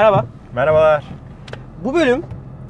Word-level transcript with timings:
Merhaba. 0.00 0.24
Merhabalar. 0.54 1.04
Bu 1.84 1.94
bölüm 1.94 2.22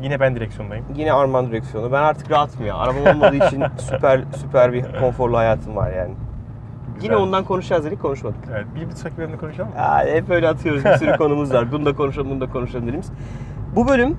Yine 0.02 0.20
ben 0.20 0.36
direksiyondayım. 0.36 0.84
yine 0.94 1.12
Arman 1.12 1.46
direksiyonu. 1.50 1.92
Ben 1.92 2.02
artık 2.02 2.30
rahatım 2.30 2.66
ya. 2.66 2.76
Arabam 2.76 3.06
olmadığı 3.06 3.36
için 3.36 3.64
süper 3.78 4.20
süper 4.36 4.72
bir 4.72 4.84
konforlu 5.00 5.36
hayatım 5.36 5.76
var 5.76 5.92
yani. 5.92 6.14
Yine 6.88 7.00
Güzel. 7.00 7.16
ondan 7.16 7.44
konuşacağız 7.44 7.84
dedik 7.84 8.02
konuşmadık. 8.02 8.38
Evet, 8.52 8.66
bir, 8.74 8.90
bir 8.90 8.94
sonraki 8.94 9.18
bölümde 9.18 9.36
konuşalım 9.36 9.70
mı? 9.70 9.76
Ya 9.76 10.06
hep 10.06 10.30
öyle 10.30 10.48
atıyoruz 10.48 10.84
bir 10.84 10.92
sürü 10.96 11.16
konumuz 11.16 11.52
var. 11.54 11.72
Bunu 11.72 11.86
da 11.86 11.96
konuşalım, 11.96 12.30
bunu 12.30 12.40
da 12.40 12.50
konuşalım 12.50 12.82
dediğimiz. 12.86 13.12
Bu 13.76 13.88
bölüm 13.88 14.16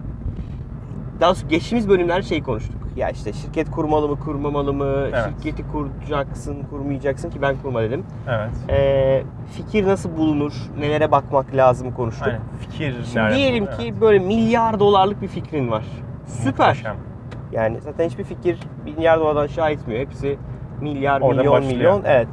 daha 1.22 1.30
doğrusu 1.30 1.48
geçtiğimiz 1.48 1.90
bölümler 1.90 2.22
şey 2.22 2.44
konuştuk. 2.44 2.81
Ya 2.96 3.10
işte 3.10 3.34
şirket 3.34 3.72
kurmalı 3.72 4.08
mı, 4.10 4.20
kurmamalı 4.20 4.74
mı? 4.74 4.86
Evet. 5.10 5.26
Şirketi 5.26 5.64
kuracaksın, 5.72 6.58
kurmayacaksın 6.70 7.30
ki 7.30 7.42
ben 7.42 7.56
kurma 7.62 7.82
dedim. 7.82 8.04
Evet. 8.30 8.50
Ee, 8.70 9.24
fikir 9.52 9.88
nasıl 9.88 10.18
bulunur? 10.18 10.54
Nelere 10.80 11.12
bakmak 11.12 11.56
lazım 11.56 11.92
konuştuk. 11.94 12.28
Aynen. 12.28 12.40
Fikir 12.60 12.96
Şimdi 13.04 13.16
nerede? 13.16 13.36
diyelim 13.36 13.64
Evet. 13.68 13.78
ki 13.78 14.02
böyle 14.02 14.20
milyar 14.20 14.80
dolarlık 14.80 15.22
bir 15.22 15.28
fikrin 15.28 15.72
var. 15.72 15.84
Süper. 16.26 16.68
Muhteşem. 16.68 16.96
Yani 17.52 17.82
zaten 17.82 18.06
hiçbir 18.10 18.24
fikir 18.24 18.60
milyar 18.86 19.20
dolardan 19.20 19.42
aşağı 19.44 19.72
etmiyor. 19.72 20.00
Hepsi 20.02 20.38
milyar, 20.82 21.22
Oradan 21.22 21.38
milyon, 21.38 21.54
başlıyor. 21.54 21.76
milyon. 21.78 22.02
Evet. 22.06 22.28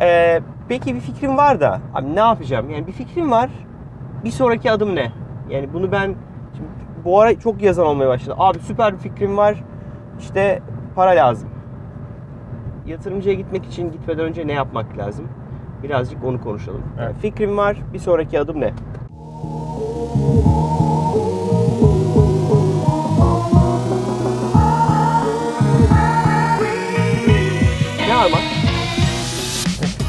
Ee, 0.00 0.40
peki 0.68 0.94
bir 0.94 1.00
fikrim 1.00 1.36
var 1.36 1.60
da 1.60 1.80
abi 1.94 2.14
ne 2.16 2.20
yapacağım? 2.20 2.70
Yani 2.70 2.86
bir 2.86 2.92
fikrim 2.92 3.30
var. 3.30 3.50
Bir 4.24 4.30
sonraki 4.30 4.70
adım 4.70 4.94
ne? 4.96 5.12
Yani 5.50 5.72
bunu 5.72 5.92
ben 5.92 6.14
şimdi 6.56 6.68
bu 7.04 7.20
ara 7.20 7.38
çok 7.38 7.62
yazan 7.62 7.86
olmaya 7.86 8.08
başladı. 8.08 8.34
Abi 8.38 8.58
süper 8.58 8.92
bir 8.94 8.98
fikrim 8.98 9.36
var. 9.36 9.54
İşte 10.20 10.62
para 10.94 11.10
lazım. 11.10 11.48
Yatırımcıya 12.86 13.34
gitmek 13.34 13.64
için 13.66 13.92
gitmeden 13.92 14.24
önce 14.24 14.46
ne 14.46 14.52
yapmak 14.52 14.98
lazım? 14.98 15.28
Birazcık 15.82 16.24
onu 16.24 16.40
konuşalım. 16.40 16.82
Yani 16.98 17.06
Evet. 17.06 17.20
fikrim 17.22 17.56
var. 17.56 17.76
Bir 17.92 17.98
sonraki 17.98 18.40
adım 18.40 18.60
ne? 18.60 18.72
Ne 28.08 28.14
Arman? 28.16 28.40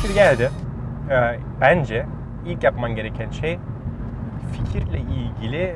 Fikir 0.01 0.13
geldi. 0.15 0.49
Ee, 1.09 1.39
bence 1.61 2.05
ilk 2.45 2.63
yapman 2.63 2.95
gereken 2.95 3.29
şey 3.31 3.59
fikirle 4.53 4.99
ilgili 4.99 5.61
e, 5.63 5.75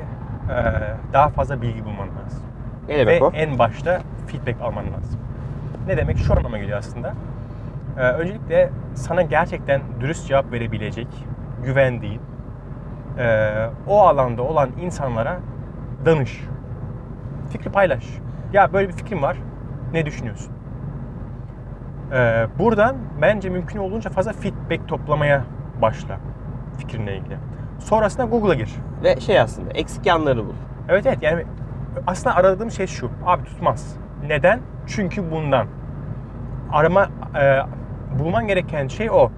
daha 1.12 1.28
fazla 1.28 1.62
bilgi 1.62 1.84
bulman 1.84 2.08
lazım. 2.24 2.42
Ne 2.88 2.98
demek 2.98 3.20
Ve 3.22 3.24
o? 3.24 3.30
en 3.34 3.58
başta 3.58 4.00
feedback 4.36 4.62
alman 4.62 4.84
lazım. 4.84 5.20
Ne 5.86 5.96
demek? 5.96 6.18
Şu 6.18 6.36
anlama 6.36 6.58
geliyor 6.58 6.78
aslında. 6.78 7.14
Ee, 7.98 8.00
öncelikle 8.02 8.70
sana 8.94 9.22
gerçekten 9.22 9.80
dürüst 10.00 10.28
cevap 10.28 10.52
verebilecek, 10.52 11.08
güvendiğin, 11.64 12.20
e, 13.18 13.66
o 13.86 14.00
alanda 14.00 14.42
olan 14.42 14.70
insanlara 14.80 15.38
danış. 16.04 16.44
Fikri 17.50 17.70
paylaş. 17.70 18.04
Ya 18.52 18.72
böyle 18.72 18.88
bir 18.88 18.92
fikrim 18.92 19.22
var. 19.22 19.36
Ne 19.92 20.06
düşünüyorsun? 20.06 20.52
Ee, 22.12 22.46
buradan 22.58 22.96
bence 23.22 23.50
mümkün 23.50 23.78
olduğunca 23.78 24.10
fazla 24.10 24.32
feedback 24.32 24.88
toplamaya 24.88 25.44
başla 25.82 26.18
fikrinle 26.78 27.16
ilgili. 27.16 27.36
Sonrasında 27.78 28.24
Google'a 28.24 28.54
gir. 28.54 28.74
Ve 29.02 29.20
şey 29.20 29.40
aslında 29.40 29.70
eksik 29.70 30.06
yanlarını 30.06 30.46
bul. 30.46 30.52
Evet 30.88 31.06
evet 31.06 31.18
yani 31.22 31.44
aslında 32.06 32.36
aradığım 32.36 32.70
şey 32.70 32.86
şu. 32.86 33.10
Abi 33.26 33.44
tutmaz. 33.44 33.96
Neden? 34.22 34.60
Çünkü 34.86 35.30
bundan. 35.30 35.66
Arama 36.72 37.08
e, 37.40 37.60
bulman 38.18 38.46
gereken 38.46 38.88
şey 38.88 39.10
o. 39.10 39.30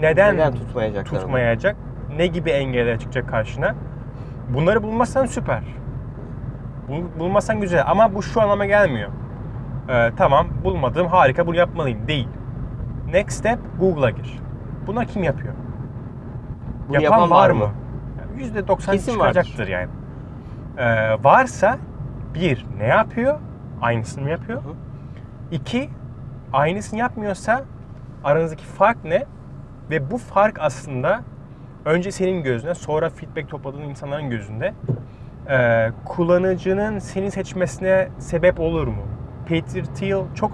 Neden, 0.00 0.34
Neden 0.34 0.54
tutmayacaklar? 0.54 1.20
tutmayacak? 1.20 1.76
Ne 2.16 2.26
gibi 2.26 2.50
engeller 2.50 2.98
çıkacak 2.98 3.28
karşına? 3.28 3.74
Bunları 4.54 4.82
bulmazsan 4.82 5.26
süper. 5.26 5.62
Bul, 6.88 7.02
bulmazsan 7.18 7.60
güzel 7.60 7.82
ama 7.86 8.14
bu 8.14 8.22
şu 8.22 8.40
anlama 8.42 8.66
gelmiyor. 8.66 9.10
E, 9.88 10.10
tamam 10.16 10.46
bulmadım 10.64 11.06
harika 11.06 11.46
bunu 11.46 11.56
yapmalıyım. 11.56 12.08
Değil. 12.08 12.28
Next 13.12 13.38
step 13.38 13.58
Google'a 13.80 14.10
gir. 14.10 14.38
Bunlar 14.86 15.06
kim 15.06 15.22
yapıyor? 15.22 15.54
Bunu 16.88 17.02
yapan 17.02 17.30
var 17.30 17.50
mı? 17.50 17.68
Yani 18.20 18.60
%90 18.66 18.92
Kesin 18.92 19.18
vardır. 19.18 19.42
çıkacaktır 19.42 19.68
yani. 19.68 19.88
Ee, 20.78 21.24
varsa 21.24 21.78
bir 22.34 22.66
ne 22.78 22.86
yapıyor? 22.86 23.38
Aynısını 23.82 24.24
mı 24.24 24.30
yapıyor? 24.30 24.62
Hı. 24.62 24.66
İki 25.52 25.90
aynısını 26.52 27.00
yapmıyorsa 27.00 27.64
aranızdaki 28.24 28.64
fark 28.64 29.04
ne? 29.04 29.24
Ve 29.90 30.10
bu 30.10 30.18
fark 30.18 30.58
aslında 30.60 31.20
önce 31.84 32.12
senin 32.12 32.42
gözüne 32.42 32.74
sonra 32.74 33.10
feedback 33.10 33.48
topladığın 33.48 33.82
insanların 33.82 34.30
gözünde 34.30 34.74
e, 35.50 35.88
kullanıcının 36.04 36.98
seni 36.98 37.30
seçmesine 37.30 38.08
sebep 38.18 38.60
olur 38.60 38.86
mu? 38.86 39.02
Peter 39.46 39.84
Thiel 39.84 40.20
çok 40.34 40.52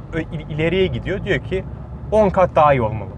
ileriye 0.48 0.86
gidiyor. 0.86 1.24
Diyor 1.24 1.38
ki 1.38 1.64
10 2.12 2.30
kat 2.30 2.50
daha 2.54 2.72
iyi 2.72 2.82
olmalı. 2.82 3.10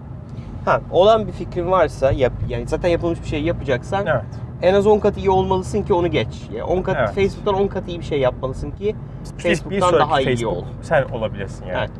Ha, 0.65 0.81
olan 0.91 1.27
bir 1.27 1.31
fikrin 1.31 1.71
varsa 1.71 2.11
yap, 2.11 2.33
yani 2.49 2.67
zaten 2.67 2.89
yapılmış 2.89 3.21
bir 3.21 3.27
şey 3.27 3.43
yapacaksan 3.43 4.05
Evet. 4.05 4.23
en 4.61 4.73
az 4.73 4.87
10 4.87 4.99
kat 4.99 5.17
iyi 5.17 5.29
olmalısın 5.29 5.83
ki 5.83 5.93
onu 5.93 6.07
geç. 6.07 6.49
Yani 6.53 6.63
10 6.63 6.81
kat 6.81 6.95
Evet. 6.99 7.09
Facebook'tan 7.15 7.55
10 7.55 7.67
kat 7.67 7.87
iyi 7.87 7.99
bir 7.99 8.05
şey 8.05 8.19
yapmalısın 8.19 8.71
ki 8.71 8.95
Facebook'tan 9.37 9.93
daha 9.99 10.21
iyi 10.21 10.25
Facebook 10.25 10.57
ol. 10.57 10.63
Sen 10.81 11.03
olabilirsin 11.03 11.65
yani. 11.65 11.77
Evet. 11.79 11.91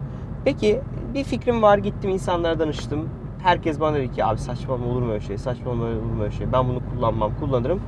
Peki 0.45 0.81
bir 1.13 1.23
fikrim 1.23 1.61
var 1.61 1.77
gittim 1.77 2.09
insanlara 2.09 2.59
danıştım. 2.59 3.09
Herkes 3.43 3.79
bana 3.79 3.95
dedi 3.95 4.11
ki 4.11 4.25
abi 4.25 4.37
saçmalama 4.37 4.85
olur 4.85 5.01
mu 5.01 5.11
öyle 5.11 5.19
şey, 5.21 5.37
saçmalama 5.37 5.83
olur 5.83 5.93
mu 5.93 6.23
öyle 6.23 6.31
şey. 6.31 6.47
Ben 6.53 6.67
bunu 6.69 6.79
kullanmam, 6.95 7.31
kullanırım. 7.39 7.81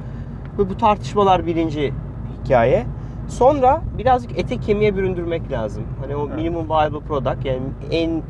Ve 0.60 0.70
bu 0.70 0.78
tartışmalar 0.78 1.46
birinci 1.46 1.94
hikaye. 2.44 2.86
Sonra 3.28 3.82
birazcık 3.98 4.40
ete 4.40 4.58
kemiğe 4.60 4.96
büründürmek 4.96 5.52
lazım. 5.52 5.84
Hani 6.02 6.16
o 6.16 6.26
Evet. 6.28 6.36
minimum 6.36 6.70
viable 6.70 7.00
product 7.00 7.46
yani 7.46 7.62
en 7.92 8.22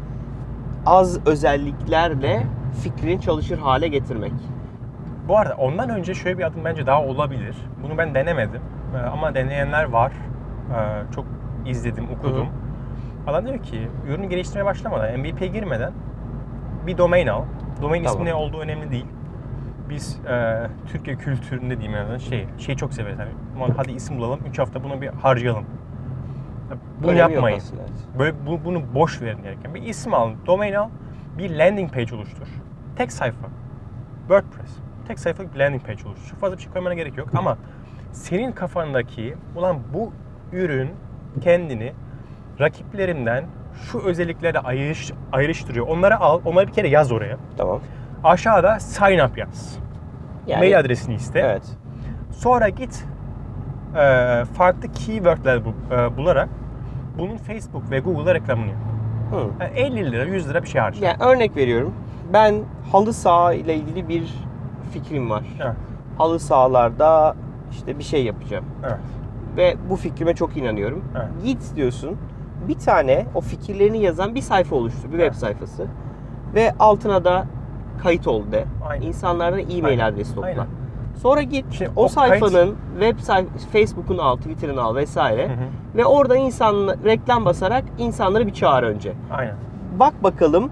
az 0.85 1.27
özelliklerle 1.27 2.43
fikrin 2.83 3.19
çalışır 3.19 3.57
hale 3.57 3.87
getirmek. 3.87 4.31
Bu 5.27 5.37
arada 5.37 5.55
ondan 5.55 5.89
önce 5.89 6.13
şöyle 6.13 6.37
bir 6.37 6.43
adım 6.43 6.65
bence 6.65 6.85
daha 6.85 7.03
olabilir. 7.03 7.55
Bunu 7.83 7.97
ben 7.97 8.15
denemedim 8.15 8.61
Ee, 8.95 8.97
ama 8.97 9.35
deneyenler 9.35 9.83
var. 9.83 10.11
Ee, 10.71 11.13
Çok 11.15 11.25
izledim, 11.65 12.05
okudum. 12.17 12.47
Adam 13.27 13.45
diyor 13.45 13.59
ki 13.63 13.87
ürünü 14.07 14.29
geliştirmeye 14.29 14.65
başlamadan, 14.65 15.19
MVP'ye 15.19 15.47
girmeden 15.47 15.91
bir 16.87 16.97
domain 16.97 17.27
al. 17.27 17.43
Domain 17.81 18.03
Tamam. 18.03 18.17
ismi 18.17 18.29
ne 18.29 18.33
olduğu 18.33 18.59
önemli 18.59 18.91
değil. 18.91 19.05
Biz 19.89 20.19
e, 20.29 20.67
Türkiye 20.87 21.15
kültüründe 21.15 21.79
diyeyim 21.81 21.97
yani 21.97 22.19
şey, 22.19 22.47
şeyi 22.57 22.77
çok 22.77 22.93
severiz. 22.93 23.19
"Aman 23.55 23.69
hadi 23.77 23.91
isim 23.91 24.17
bulalım, 24.17 24.39
3 24.49 24.59
hafta 24.59 24.83
bunu 24.83 25.01
bir 25.01 25.07
harcayalım. 25.07 25.63
Ya 26.71 26.77
Bunu 27.01 27.11
Önemi 27.11 27.33
yapmayın. 27.33 27.61
Böyle 28.19 28.45
bu- 28.47 28.65
bunu 28.65 28.81
boş 28.93 29.21
verin 29.21 29.41
gereken. 29.43 29.73
Bir 29.75 29.81
isim 29.81 30.13
al, 30.13 30.29
domain 30.45 30.73
al, 30.73 30.89
bir 31.37 31.55
landing 31.57 31.93
page 31.93 32.15
oluştur. 32.15 32.47
Tek 32.95 33.11
sayfa. 33.11 33.47
WordPress. 34.27 34.77
Tek 35.07 35.19
sayfalık 35.19 35.53
bir 35.55 35.59
landing 35.59 35.85
page 35.85 36.07
oluştur. 36.09 36.29
Çok 36.29 36.39
fazla 36.39 36.57
bir 36.57 36.61
şey 36.61 36.71
koymana 36.73 36.93
gerek 36.93 37.17
yok 37.17 37.27
ama 37.35 37.57
senin 38.11 38.51
kafandaki 38.51 39.35
ulan 39.55 39.77
bu 39.93 40.11
ürün 40.53 40.89
kendini 41.41 41.93
rakiplerinden 42.59 43.45
şu 43.91 43.99
özelliklerle 43.99 44.59
ayrış, 44.59 45.11
ayrıştırıyor. 45.31 45.87
Onları 45.87 46.19
al, 46.19 46.41
onları 46.45 46.67
bir 46.67 46.73
kere 46.73 46.87
yaz 46.87 47.11
oraya. 47.11 47.37
Tamam. 47.57 47.79
Aşağıda 48.23 48.79
sign 48.79 49.19
up 49.19 49.37
yaz. 49.37 49.79
Yani, 50.47 50.59
Mail 50.59 50.79
adresini 50.79 51.15
iste. 51.15 51.39
Evet. 51.39 51.63
Sonra 52.31 52.69
git 52.69 53.05
e, 53.95 54.43
farklı 54.57 54.91
keywordler 54.91 55.61
bu- 55.65 55.93
e, 55.95 56.17
bularak 56.17 56.49
bunun 57.17 57.37
Facebook 57.37 57.91
ve 57.91 57.99
Google'da 57.99 58.35
reklamını 58.35 58.67
yap. 58.67 58.77
Hı. 59.31 59.63
Yani 59.63 59.79
50 59.79 60.11
lira 60.11 60.23
100 60.23 60.49
lira 60.49 60.63
bir 60.63 60.67
şey 60.67 60.81
harca. 60.81 61.05
Yani 61.05 61.23
örnek 61.23 61.57
veriyorum. 61.57 61.93
Ben 62.33 62.55
halı 62.91 63.13
saha 63.13 63.53
ile 63.53 63.75
ilgili 63.75 64.09
bir 64.09 64.33
fikrim 64.91 65.29
var. 65.29 65.43
Evet. 65.63 65.75
Halı 66.17 66.39
sahalarda 66.39 67.35
işte 67.71 67.99
bir 67.99 68.03
şey 68.03 68.23
yapacağım. 68.25 68.65
Evet. 68.83 68.97
Ve 69.57 69.75
bu 69.89 69.95
fikrime 69.95 70.35
çok 70.35 70.57
inanıyorum. 70.57 71.03
Evet. 71.15 71.27
Git 71.45 71.75
diyorsun. 71.75 72.17
Bir 72.67 72.79
tane 72.79 73.25
o 73.35 73.41
fikirlerini 73.41 74.01
yazan 74.01 74.35
bir 74.35 74.41
sayfa 74.41 74.75
oluştur. 74.75 75.11
Bir 75.13 75.19
Evet. 75.19 75.33
web 75.33 75.41
sayfası. 75.47 75.87
Ve 76.55 76.73
altına 76.79 77.23
da 77.25 77.45
kayıt 78.03 78.27
ol 78.27 78.51
de. 78.51 78.65
Aynen. 78.89 79.07
İnsanlardan 79.07 79.59
e-mail 79.59 79.85
Aynen. 79.85 80.13
adresi 80.13 80.35
topla. 80.35 80.47
Aynen. 80.47 80.65
Sonra 81.21 81.41
git 81.41 81.65
Şimdi 81.71 81.91
o, 81.95 82.03
o 82.03 82.07
sayfanın 82.07 82.75
web 82.99 83.19
sayf 83.19 83.47
Facebook'unu 83.73 84.21
al, 84.21 84.35
Twitter'ını 84.37 84.81
al 84.81 84.95
vesaire. 84.95 85.47
Hı 85.47 85.53
hı. 85.53 85.97
Ve 85.97 86.05
orada 86.05 86.35
insan 86.35 86.97
reklam 87.05 87.45
basarak 87.45 87.83
insanları 87.97 88.47
bir 88.47 88.53
çağır 88.53 88.83
önce. 88.83 89.13
Aynen. 89.31 89.55
Bak 89.99 90.23
bakalım 90.23 90.69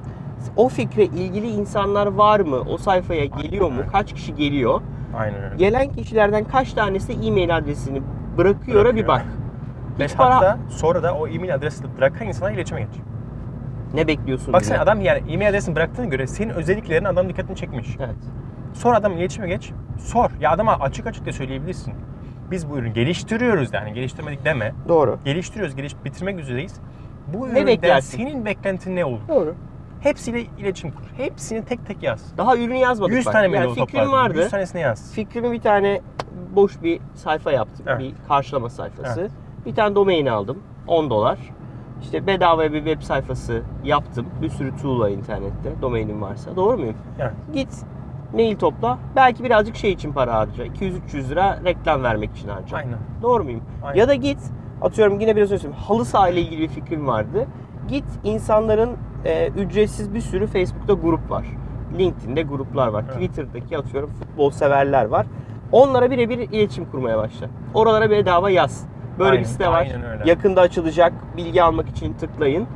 o 0.56 0.70
fikre 0.70 1.04
ilgili 1.06 1.48
insanlar 1.48 2.08
var 2.08 2.40
mı? 2.40 2.58
O 2.70 2.78
sayfaya 2.78 3.26
geliyor 3.26 3.72
mu? 3.72 3.78
öyle. 3.80 3.88
Kaç 3.92 4.14
kişi 4.14 4.36
geliyor? 4.36 4.82
Aynen 5.18 5.44
öyle. 5.44 5.56
Gelen 5.56 5.92
kişilerden 5.92 6.44
kaç 6.44 6.74
tanesi 6.74 7.14
e-mail 7.14 7.58
adresini 7.58 8.02
bırakıyor 8.38 8.80
bir 8.80 8.86
Bırakıyor. 8.86 9.08
bak. 9.08 9.26
Ve 10.00 10.06
Hiç 10.06 10.16
para 10.16 10.36
hatta 10.36 10.58
sonra 10.70 11.04
da 11.04 11.16
o 11.16 11.28
e-mail 11.28 11.56
adresini 11.56 11.98
bırakan 11.98 12.28
insanlarla 12.28 12.56
iletişime 12.56 12.82
geç. 12.82 12.90
ne 13.94 14.08
bekliyorsun? 14.08 14.54
Bak 14.54 14.66
sen 14.66 14.80
adam 14.80 15.02
yani 15.02 15.32
e-mail 15.34 15.50
adresini 15.50 15.76
bıraktığına 15.76 16.06
göre 16.06 16.28
senin 16.28 16.50
özelliklerin 16.50 17.06
adam 17.06 17.30
dikkatini 17.30 17.56
çekmiş. 17.56 17.96
Evet. 18.00 18.16
Sor 18.74 18.94
adam 18.94 19.14
iletişime 19.18 19.48
geç. 19.48 19.72
Sor. 20.00 20.30
Ya 20.40 20.52
adama 20.52 20.74
açık 20.80 21.08
açık 21.08 21.26
da 21.26 21.32
söyleyebilirsin. 21.34 21.94
Biz 22.52 22.70
bu 22.70 22.78
ürünü 22.78 22.94
geliştiriyoruz 22.94 23.74
yani 23.74 23.94
geliştirmedik 23.94 24.46
deme. 24.46 24.74
Doğru. 24.88 25.20
Geliştiriyoruz, 25.26 25.76
geliş 25.76 25.96
bitirmek 26.06 26.40
üzereyiz. 26.40 26.76
Bu 27.34 27.54
Ne 27.54 27.60
üründen 27.62 28.00
senin 28.00 28.46
beklentin 28.46 28.96
ne 28.96 29.06
olur? 29.06 29.20
Doğru. 29.30 29.56
Hepsiyle 30.02 30.42
iletişim 30.42 30.92
kur. 30.92 31.04
Hepsini 31.18 31.66
tek 31.66 31.86
tek 31.86 32.04
yaz. 32.04 32.38
Daha 32.38 32.58
ürünü 32.58 32.76
yazmadık 32.78 33.14
100 33.16 33.26
bak. 33.26 33.34
tane 33.34 33.48
mail 33.48 33.60
yani 33.62 33.68
yani 33.78 33.86
fikrim 33.88 34.12
vardı. 34.12 34.40
100 34.42 34.50
tanesini 34.52 34.82
yaz. 34.82 35.14
Fikrimi 35.14 35.52
bir 35.52 35.62
tane 35.62 36.02
boş 36.56 36.84
bir 36.84 37.00
sayfa 37.16 37.52
yaptım. 37.52 37.86
Evet. 37.90 38.00
Bir 38.00 38.14
karşılama 38.28 38.70
sayfası. 38.70 39.22
Evet. 39.22 39.32
Bir 39.66 39.76
tane 39.76 39.96
domain 39.96 40.26
aldım. 40.26 40.58
10 40.88 41.10
dolar. 41.10 41.40
İşte 42.02 42.28
bedavaya 42.28 42.74
bir 42.74 42.86
web 42.86 43.02
sayfası 43.02 43.62
yaptım. 43.84 44.26
Bir 44.42 44.50
sürü 44.50 44.78
tool 44.78 45.00
var 45.00 45.10
internette. 45.10 45.82
Domainim 45.82 46.22
varsa. 46.22 46.56
Doğru 46.56 46.78
muyum? 46.78 46.96
Evet. 47.20 47.34
Git 47.54 47.86
mail 48.34 48.56
topla. 48.58 49.00
Belki 49.16 49.44
birazcık 49.44 49.76
şey 49.76 49.92
için 49.92 50.14
para 50.14 50.34
harca. 50.34 50.66
200-300 50.66 51.30
lira 51.30 51.60
reklam 51.66 52.04
vermek 52.04 52.36
için 52.36 52.50
harca. 52.50 52.78
Aynen. 52.78 52.98
Doğru 53.22 53.44
muyum? 53.44 53.62
Aynen. 53.84 54.00
Ya 54.00 54.08
da 54.08 54.16
git 54.16 54.40
atıyorum 54.82 55.20
yine 55.20 55.36
biraz 55.36 55.52
önce. 55.52 55.70
Halı 55.70 56.06
saha 56.06 56.30
ile 56.30 56.42
ilgili 56.42 56.62
bir 56.62 56.68
fikrim 56.68 57.08
vardı. 57.08 57.48
Git 57.88 58.06
insanların 58.24 58.90
e, 59.26 59.48
ücretsiz 59.48 60.14
bir 60.14 60.22
sürü 60.22 60.48
Facebook'ta 60.48 60.94
grup 60.94 61.32
var. 61.32 61.46
LinkedIn'de 61.98 62.42
gruplar 62.42 62.88
var. 62.88 63.04
Evet. 63.08 63.14
Twitter'daki 63.14 63.78
atıyorum 63.78 64.10
futbol 64.10 64.52
severler 64.52 65.06
var. 65.06 65.26
Onlara 65.72 66.12
birebir 66.12 66.38
iletişim 66.38 66.86
kurmaya 66.86 67.18
başla. 67.18 67.48
Oralara 67.74 68.10
bedava 68.10 68.50
yaz. 68.50 68.86
Böyle 69.20 69.32
Aynen, 69.32 69.44
bir 69.44 69.48
site 69.48 69.68
var. 69.68 69.88
Yakında 70.26 70.62
açılacak. 70.62 71.14
Bilgi 71.38 71.64
almak 71.64 71.90
için 71.90 72.14
tıklayın. 72.14 72.68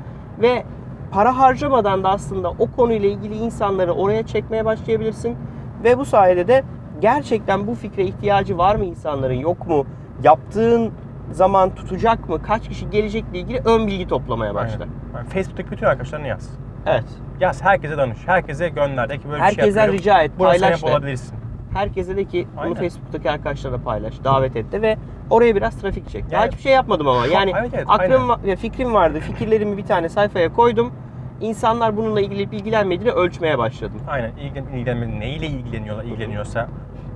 Ve 0.41 0.63
para 1.11 1.37
harcamadan 1.37 2.03
da 2.03 2.09
aslında 2.09 2.49
o 2.49 2.71
konuyla 2.75 3.09
ilgili 3.09 3.35
insanları 3.35 3.93
oraya 3.93 4.25
çekmeye 4.25 4.65
başlayabilirsin. 4.65 5.37
Ve 5.83 5.97
bu 5.97 6.05
sayede 6.05 6.47
de 6.47 6.63
gerçekten 7.01 7.67
bu 7.67 7.75
fikre 7.75 8.03
ihtiyacı 8.03 8.57
var 8.57 8.75
mı 8.75 8.85
insanların 8.85 9.33
yok 9.33 9.67
mu? 9.67 9.85
Yaptığın 10.23 10.91
zaman 11.31 11.75
tutacak 11.75 12.29
mı? 12.29 12.41
Kaç 12.41 12.67
kişi 12.69 12.89
gelecekle 12.89 13.39
ilgili 13.39 13.61
ön 13.65 13.87
bilgi 13.87 14.07
toplamaya 14.07 14.55
başla. 14.55 14.83
Aynen. 14.83 14.93
Yani 15.15 15.29
Facebook'taki 15.29 15.71
bütün 15.71 15.85
arkadaşlarına 15.85 16.27
yaz. 16.27 16.49
Evet. 16.85 17.05
Yaz 17.39 17.63
herkese 17.63 17.97
danış. 17.97 18.17
Herkese 18.25 18.69
gönder 18.69 19.09
de 19.09 19.17
ki 19.17 19.29
böyle 19.29 19.43
bir 19.43 19.55
şey 19.55 19.65
yapıyorum. 19.65 19.93
rica 19.93 20.21
et, 20.21 20.31
Buna 20.39 20.51
sen 20.51 20.61
paylaş 20.61 20.83
de. 20.83 20.87
olabilirsin. 20.87 21.35
Herkese 21.75 22.17
de 22.17 22.23
ki 22.25 22.47
bunu 22.53 22.61
Aynen. 22.61 22.75
Facebook'taki 22.75 23.31
arkadaşlarına 23.31 23.77
paylaş, 23.77 24.13
davet 24.23 24.55
et 24.55 24.71
de 24.71 24.81
ve 24.81 24.97
oraya 25.29 25.55
biraz 25.55 25.81
trafik 25.81 26.09
çek. 26.09 26.31
Daha 26.31 26.41
Yani- 26.41 26.51
hiçbir 26.51 26.61
şey 26.63 26.71
yapmadım 26.71 27.07
ama. 27.07 27.25
Yani 27.25 27.53
Evet, 27.59 27.71
evet, 27.73 27.85
aklım 27.87 28.29
va- 28.29 28.55
fikrim 28.55 28.93
vardı. 28.93 29.19
Fikirlerimi 29.19 29.77
bir 29.77 29.85
tane 29.85 30.09
sayfaya 30.09 30.53
koydum. 30.53 30.93
İnsanlar 31.41 31.97
bununla 31.97 32.21
ilgili 32.21 32.41
ilgilenmediğini 32.41 33.11
ölçmeye 33.11 33.57
başladım. 33.57 34.01
Aynen. 34.07 34.31
İlgilen, 34.31 34.65
ilgilenme, 34.65 35.19
neyle 35.19 35.47
ilgileniyorlar, 35.47 36.03
ilgileniyorsa 36.03 36.67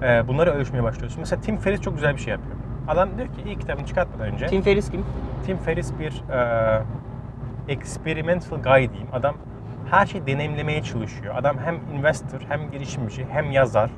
e, 0.03 0.27
bunları 0.27 0.51
ölçmeye 0.51 0.83
başlıyorsun. 0.83 1.19
Mesela 1.19 1.41
Tim 1.41 1.57
Ferriss 1.57 1.81
çok 1.81 1.95
güzel 1.95 2.15
bir 2.15 2.21
şey 2.21 2.31
yapıyor. 2.31 2.55
Adam 2.87 3.09
diyor 3.17 3.27
ki 3.27 3.41
ilk 3.45 3.61
kitabını 3.61 3.85
çıkartmadan 3.85 4.33
önce 4.33 4.47
Tim 4.47 4.61
Ferriss 4.61 4.91
kim? 4.91 5.05
Tim 5.45 5.57
Ferriss 5.57 5.93
bir 5.99 6.23
e, 6.33 6.81
experimental 7.67 8.57
guy 8.57 8.89
diyeyim. 8.89 9.07
Adam 9.13 9.35
her 9.91 10.05
şeyi 10.05 10.27
deneyimlemeye 10.27 10.83
çalışıyor. 10.83 11.35
Adam 11.37 11.57
hem 11.65 11.75
investor, 11.97 12.39
hem 12.49 12.71
girişimci, 12.71 13.25
hem 13.31 13.51
yazar, 13.51 13.89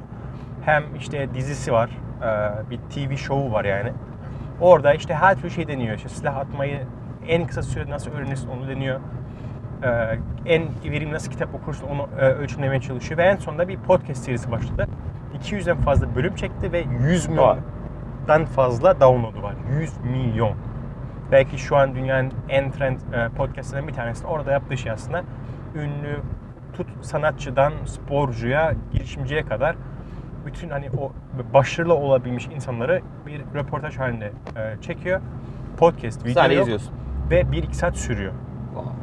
hem 0.65 0.83
işte 0.95 1.33
dizisi 1.33 1.73
var. 1.73 1.89
E, 2.21 2.69
bir 2.69 2.77
TV 2.77 3.15
show'u 3.15 3.51
var 3.51 3.65
yani. 3.65 3.93
Orada 4.61 4.93
işte 4.93 5.13
her 5.13 5.35
türlü 5.35 5.51
şey 5.51 5.67
deniyor. 5.67 5.95
İşte 5.97 6.09
silah 6.09 6.37
atmayı 6.37 6.79
en 7.27 7.47
kısa 7.47 7.63
sürede 7.63 7.91
nasıl 7.91 8.11
öğrenirsin 8.11 8.49
onu 8.49 8.67
deniyor. 8.67 8.99
E, 9.83 10.19
en 10.45 10.63
verimli 10.85 11.13
nasıl 11.13 11.31
kitap 11.31 11.55
okursun 11.55 11.87
onu 11.87 12.09
e, 12.19 12.25
ölçümlemeye 12.25 12.81
çalışıyor. 12.81 13.17
Ve 13.17 13.23
en 13.23 13.35
sonunda 13.35 13.67
bir 13.67 13.77
podcast 13.77 14.23
serisi 14.23 14.51
başladı. 14.51 14.87
200'den 15.43 15.77
fazla 15.77 16.15
bölüm 16.15 16.35
çekti 16.35 16.71
ve 16.71 16.85
100 17.01 17.27
milyondan 17.27 18.45
fazla 18.55 19.01
download'u 19.01 19.43
var. 19.43 19.55
100 19.79 19.97
milyon. 19.97 20.55
Belki 21.31 21.57
şu 21.57 21.77
an 21.77 21.95
dünyanın 21.95 22.33
en 22.49 22.71
trend 22.71 22.97
podcastlerinden 23.37 23.87
bir 23.87 23.93
tanesi. 23.93 24.27
Orada 24.27 24.51
yaptığı 24.51 24.77
şey 24.77 24.91
aslında 24.91 25.23
ünlü 25.75 26.19
tut 26.73 26.87
sanatçıdan 27.01 27.73
sporcuya, 27.85 28.73
girişimciye 28.91 29.45
kadar 29.45 29.75
bütün 30.45 30.69
hani 30.69 30.89
o 30.97 31.11
başarılı 31.53 31.93
olabilmiş 31.93 32.47
insanları 32.47 33.01
bir 33.25 33.41
röportaj 33.55 33.97
halinde 33.99 34.31
e, 34.55 34.81
çekiyor. 34.81 35.21
Podcast, 35.77 36.25
Bir 36.25 36.29
video 36.31 36.43
yok 36.51 36.61
izliyorsun. 36.61 36.93
ve 37.29 37.41
1-2 37.41 37.73
saat 37.73 37.95
sürüyor. 37.97 38.33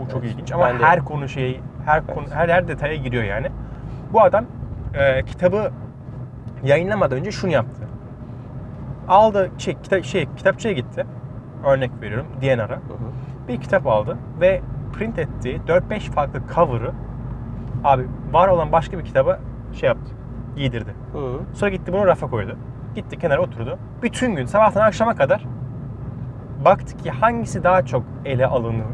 Bu 0.01 0.11
çok 0.11 0.23
Evet. 0.25 0.33
ilginç 0.35 0.53
ama 0.53 0.65
Ben 0.65 0.79
de- 0.79 0.85
her 0.85 1.05
konu 1.05 1.29
şey, 1.29 1.61
her 1.85 2.07
konu, 2.07 2.25
her 2.33 2.49
her 2.49 2.69
detaya 2.69 2.95
giriyor 2.95 3.25
yani. 3.25 3.47
Bu 4.13 4.23
adam 4.23 4.45
e, 4.95 5.25
kitabı 5.25 5.71
yayınlamadan 6.65 7.19
önce 7.19 7.31
şunu 7.31 7.51
yaptı. 7.53 7.83
Aldı 9.09 9.51
şey, 9.59 9.75
kita, 9.83 10.03
şey 10.03 10.27
kitapçıya 10.37 10.75
gitti. 10.75 11.07
Örnek 11.67 11.91
veriyorum 12.01 12.27
DNR'a. 12.43 12.79
Bir 13.49 13.61
kitap 13.61 13.87
aldı 13.87 14.17
ve 14.41 14.61
print 14.93 15.19
ettiği 15.19 15.61
4-5 15.61 16.01
farklı 16.01 16.41
cover'ı 16.55 16.93
abi 17.85 18.07
var 18.33 18.49
olan 18.49 18.73
başka 18.73 18.99
bir 18.99 19.05
kitaba 19.05 19.39
şey 19.73 19.87
yaptı. 19.87 20.13
Giydirdi. 20.59 20.91
Hı. 21.13 21.41
Sonra 21.55 21.71
gitti 21.71 21.93
bunu 21.93 22.07
rafa 22.07 22.31
koydu. 22.31 22.57
Gitti 22.95 23.19
kenara 23.19 23.43
oturdu. 23.43 23.79
Bütün 24.03 24.37
gün 24.37 24.47
sabahtan 24.47 24.81
akşama 24.81 25.15
kadar 25.15 25.45
baktı 26.65 26.97
ki 26.97 27.11
hangisi 27.11 27.65
daha 27.65 27.85
çok 27.85 28.03
ele 28.25 28.47
alınır, 28.47 28.85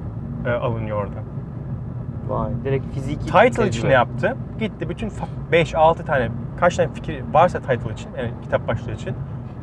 e, 0.47 0.51
alınıyor 0.51 0.99
orada. 0.99 1.21
Vay, 2.29 2.51
direkt 2.65 2.95
fiziki 2.95 3.27
Title 3.27 3.69
için 3.69 3.89
ne 3.89 3.93
yaptı? 3.93 4.37
Gitti 4.59 4.89
bütün 4.89 5.13
5-6 5.53 6.05
tane 6.05 6.29
kaç 6.61 6.77
tane 6.77 6.93
fikir 6.95 7.25
varsa 7.33 7.61
title 7.61 7.93
için 7.93 8.11
yani 8.19 8.31
kitap 8.43 8.69
başlığı 8.69 8.93
için 8.93 9.15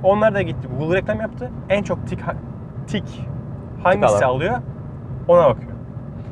onlar 0.03 0.33
da 0.33 0.42
gitti 0.42 0.68
Google 0.80 0.98
reklam 0.98 1.19
yaptı. 1.21 1.51
En 1.69 1.83
çok 1.83 2.07
tik, 2.07 2.19
tik 2.88 3.27
hangisi 3.83 4.25
alan. 4.25 4.36
alıyor 4.36 4.57
ona 5.27 5.50
bakıyor. 5.50 5.71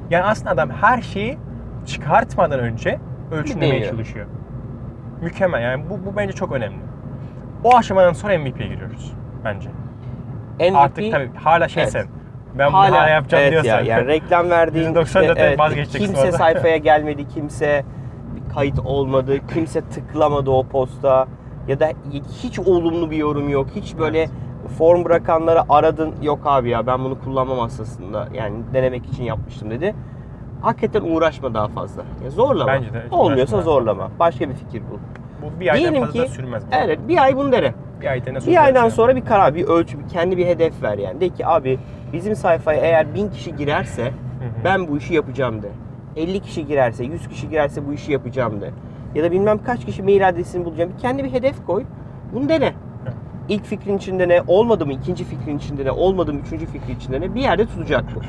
Yani 0.09 0.23
aslında 0.23 0.49
adam 0.49 0.69
her 0.69 1.01
şeyi 1.01 1.37
çıkartmadan 1.85 2.59
önce 2.59 2.99
ölçümlemeye 3.31 3.85
çalışıyor. 3.85 4.25
Mükemmel 5.21 5.61
yani 5.61 5.83
bu, 5.89 6.05
bu 6.05 6.15
bence 6.17 6.33
çok 6.33 6.51
önemli. 6.51 6.77
O 7.63 7.77
aşamadan 7.77 8.13
sonra 8.13 8.39
MVP'ye 8.39 8.67
giriyoruz 8.67 9.13
bence. 9.45 9.69
MVP 10.59 10.75
Artık 10.75 11.11
tabii 11.11 11.29
hala 11.35 11.67
şey 11.67 11.83
Evet. 11.83 11.91
sen. 11.91 12.07
Ben 12.57 12.67
bunu 12.67 12.77
hala 12.77 13.09
yapacağım 13.09 13.41
evet 13.43 13.51
diyorsan. 13.51 13.83
Ya, 13.83 13.97
yani 13.97 14.07
reklam 14.07 14.49
verdiğin 14.49 14.93
%94'e 14.93 15.57
vazgeçeceksin 15.57 16.05
kimse 16.05 16.21
orada. 16.21 16.31
sayfaya 16.37 16.77
gelmedi, 16.77 17.27
kimse 17.27 17.83
kayıt 18.53 18.79
olmadı, 18.79 19.37
kimse 19.53 19.81
tıklamadı 19.81 20.51
o 20.51 20.63
posta 20.67 21.27
ya 21.67 21.79
da 21.79 21.89
hiç 22.43 22.59
olumlu 22.59 23.11
bir 23.11 23.17
yorum 23.17 23.49
yok. 23.49 23.67
Hiç 23.75 23.97
böyle 23.97 24.19
Evet. 24.19 24.29
form 24.77 25.05
bırakanları 25.05 25.61
aradın. 25.69 26.15
Yok 26.21 26.39
abi 26.45 26.69
ya 26.69 26.87
ben 26.87 27.03
bunu 27.03 27.19
kullanmam 27.19 27.59
aslında. 27.59 28.27
Yani 28.33 28.55
denemek 28.73 29.05
için 29.05 29.23
yapmıştım 29.23 29.71
dedi. 29.71 29.95
Hakikaten 30.61 31.01
uğraşma 31.01 31.53
daha 31.53 31.67
fazla. 31.67 32.03
Ya 32.23 32.29
zorlama. 32.29 32.71
Bence 32.71 32.93
de 32.93 33.03
Olmuyorsa 33.11 33.55
uğraşma. 33.55 33.71
zorlama. 33.71 34.11
Başka 34.19 34.49
bir 34.49 34.53
fikir 34.53 34.81
bul. 34.91 34.97
Bu 35.41 35.59
bir 35.59 35.67
aydan 35.73 35.79
Diyelim 35.91 36.05
fazla 36.07 36.25
ki- 36.25 36.31
sürmez 36.31 36.63
bu. 36.63 36.75
Evet 36.75 36.99
bir 37.07 37.17
ay 37.23 37.37
bunu 37.37 37.51
dene. 37.51 37.73
Bir 38.01 38.07
aydan. 38.07 38.35
Bir 38.47 38.63
aydan 38.63 38.89
sonra 38.89 39.15
bir 39.15 39.25
karar, 39.25 39.55
bir 39.55 39.63
ölçü, 39.67 39.99
bir 39.99 40.07
kendi 40.07 40.37
bir 40.37 40.45
hedef 40.45 40.83
ver 40.83 40.97
yani. 40.97 41.21
De 41.21 41.29
ki 41.29 41.47
abi 41.47 41.79
bizim 42.13 42.35
sayfaya 42.35 42.81
eğer 42.81 43.15
bin 43.15 43.29
kişi 43.29 43.55
girerse 43.55 44.03
Hı 44.03 44.07
hı. 44.07 44.11
ben 44.63 44.87
bu 44.87 44.97
işi 44.97 45.13
yapacağım 45.13 45.63
de. 45.63 45.67
50 46.15 46.39
kişi 46.39 46.67
girerse, 46.67 47.03
100 47.05 47.27
kişi 47.27 47.49
girerse 47.49 47.87
bu 47.87 47.93
işi 47.93 48.11
yapacağım 48.11 48.61
de. 48.61 48.71
Ya 49.15 49.23
da 49.23 49.31
bilmem 49.31 49.63
kaç 49.63 49.85
kişi 49.85 50.03
mail 50.03 50.29
adresini 50.29 50.65
bulacağım. 50.65 50.91
Kendi 51.01 51.23
bir 51.23 51.31
hedef 51.33 51.65
koy. 51.65 51.83
Bunu 52.33 52.49
dene. 52.49 52.73
İlk 53.49 53.65
fikrin 53.65 53.97
içinde 53.97 54.27
ne, 54.29 54.41
olmadı 54.47 54.85
mı 54.85 54.93
ikinci 54.93 55.23
fikrin 55.23 55.57
içinde 55.57 55.85
ne, 55.85 55.91
olmadı 55.91 56.33
mı 56.33 56.39
üçüncü 56.39 56.65
fikrin 56.65 56.95
içinde 56.95 57.21
ne 57.21 57.35
bir 57.35 57.41
yerde 57.41 57.65
tutacak 57.65 58.03
bu. 58.15 58.19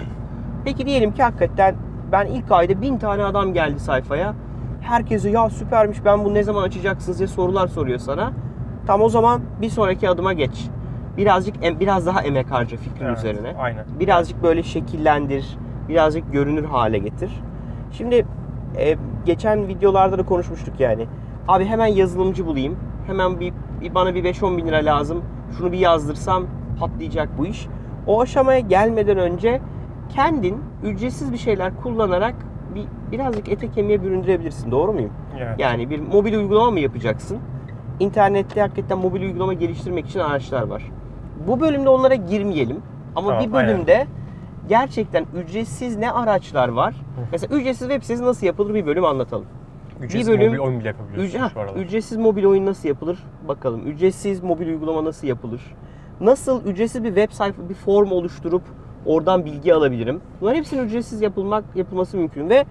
Peki 0.65 0.87
diyelim 0.87 1.13
ki 1.15 1.23
hakikaten 1.23 1.75
ben 2.13 2.27
ilk 2.27 2.53
ayda 2.53 2.83
bin 2.83 2.99
tane 2.99 3.25
adam 3.25 3.53
geldi 3.53 3.81
sayfaya. 3.81 4.35
Herkese 4.81 5.31
ya 5.31 5.51
süpermiş 5.51 6.05
ben 6.05 6.25
bunu 6.25 6.35
ne 6.35 6.43
zaman 6.43 6.63
açacaksınız 6.63 7.19
diye 7.19 7.29
sorular 7.29 7.69
soruyor 7.69 7.99
sana. 7.99 8.33
Tam 8.87 9.01
o 9.03 9.09
zaman 9.09 9.41
bir 9.61 9.71
sonraki 9.71 10.09
adıma 10.09 10.33
geç. 10.33 10.69
Birazcık 11.17 11.81
biraz 11.81 12.07
daha 12.07 12.23
emek 12.23 12.51
harca 12.51 12.77
fikrin 12.77 13.07
Evet, 13.07 13.19
üzerine. 13.19 13.55
Aynen. 13.59 13.85
Birazcık 14.01 14.43
böyle 14.43 14.63
şekillendir, 14.63 15.59
birazcık 15.89 16.33
görünür 16.33 16.65
hale 16.65 16.99
getir. 16.99 17.31
Şimdi 17.93 18.27
e, 18.79 18.97
geçen 19.27 19.69
videolarda 19.69 20.19
da 20.19 20.23
konuşmuştuk 20.23 20.81
yani. 20.81 21.07
Abi 21.49 21.65
hemen 21.65 21.87
yazılımcı 21.87 22.47
bulayım. 22.47 22.77
Hemen 23.07 23.41
bir, 23.41 23.53
bir 23.81 23.95
bana 23.95 24.15
bir 24.15 24.25
5-10 24.25 24.57
bin 24.57 24.67
lira 24.67 24.77
lazım. 24.77 25.25
Şunu 25.59 25.73
bir 25.73 25.79
yazdırsam 25.79 26.45
patlayacak 26.81 27.29
bu 27.39 27.47
iş. 27.47 27.67
O 28.07 28.21
aşamaya 28.21 28.61
gelmeden 28.61 29.19
önce 29.19 29.61
kendin 30.15 30.59
ücretsiz 30.85 31.33
bir 31.33 31.39
şeyler 31.39 31.77
kullanarak 31.83 32.35
bir 32.75 32.85
birazcık 33.13 33.49
ete 33.49 33.71
kemiğe 33.71 34.03
büründürebilirsin. 34.03 34.71
Doğru 34.71 34.93
muyum? 34.93 35.11
Evet. 35.39 35.59
Yani 35.61 35.91
bir 35.91 36.01
mobil 36.01 36.35
uygulama 36.35 36.71
mı 36.71 36.81
yapacaksın? 36.81 37.39
İnternette 38.01 38.61
hakikaten 38.61 38.99
mobil 38.99 39.23
uygulama 39.23 39.53
geliştirmek 39.53 40.07
için 40.07 40.21
araçlar 40.21 40.63
var. 40.63 40.83
Bu 41.49 41.61
bölümde 41.61 41.89
onlara 41.89 42.15
girmeyelim. 42.15 42.83
Ama 43.17 43.29
Tamam, 43.29 43.45
bir 43.45 43.53
bölümde 43.53 44.07
gerçekten 44.69 45.27
ücretsiz 45.37 45.97
ne 45.97 46.11
araçlar 46.13 46.69
var? 46.69 46.95
Mesela 47.33 47.57
ücretsiz 47.57 47.89
web 47.89 48.03
sitesi 48.03 48.25
nasıl 48.25 48.47
yapılır 48.47 48.75
bir 48.75 48.87
bölüm 48.87 49.05
anlatalım. 49.05 49.47
Ücretsiz 50.01 50.29
bir 50.29 50.39
bölüm 50.39 50.49
mobil 50.49 50.59
oyun 50.59 50.81
bile 50.81 50.89
yapabiliyorsun 50.89 51.39
üc- 51.39 51.53
şu 51.53 51.61
aralar. 51.61 51.77
heh, 51.77 51.81
ücretsiz 51.83 52.19
mobil 52.19 52.45
oyun 52.45 52.67
nasıl 52.67 52.89
yapılır? 52.89 53.25
Bakalım. 53.49 53.87
Ücretsiz 53.87 54.43
mobil 54.43 54.67
uygulama 54.67 55.05
nasıl 55.05 55.27
yapılır? 55.27 55.75
Nasıl 56.21 56.65
ücretsiz 56.67 57.05
bir 57.05 57.09
web 57.09 57.31
sayfa, 57.31 57.69
bir 57.69 57.75
form 57.75 58.13
oluşturup 58.13 58.63
oradan 59.07 59.45
bilgi 59.45 59.75
alabilirim? 59.75 60.21
Bunların 60.41 60.59
hepsinin 60.59 60.85
ücretsiz 60.85 61.23
yapılmak 61.23 61.65
yapılması 61.75 62.17
mümkün 62.17 62.49
ve 62.49 62.65